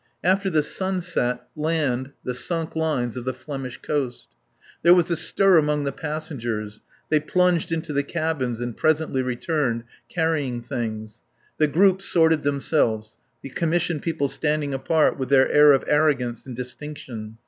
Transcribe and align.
After 0.23 0.49
the 0.49 0.63
sunset, 0.63 1.47
land, 1.55 2.11
the 2.23 2.33
sunk 2.33 2.75
lines 2.75 3.15
of 3.15 3.23
the 3.23 3.35
Flemish 3.35 3.77
coast. 3.83 4.29
There 4.81 4.95
was 4.95 5.11
a 5.11 5.15
stir 5.15 5.59
among 5.59 5.83
the 5.83 5.91
passengers; 5.91 6.81
they 7.09 7.19
plunged 7.19 7.71
into 7.71 7.93
the 7.93 8.01
cabins 8.01 8.59
and 8.59 8.75
presently 8.75 9.21
returned, 9.21 9.83
carrying 10.09 10.63
things. 10.63 11.21
The 11.59 11.67
groups 11.67 12.05
sorted 12.05 12.41
themselves, 12.41 13.17
the 13.43 13.49
Commission 13.49 13.99
people 13.99 14.27
standing 14.27 14.73
apart 14.73 15.19
with 15.19 15.29
their 15.29 15.47
air 15.49 15.71
of 15.71 15.83
arrogance 15.87 16.47
and 16.47 16.55
distinction. 16.55 17.37